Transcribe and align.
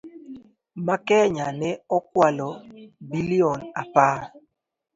Ma 0.85 0.95
Kenya 1.07 1.47
ne 1.59 1.69
okwalo 1.97 2.49
billion 3.09 3.59
apar. 3.81 4.17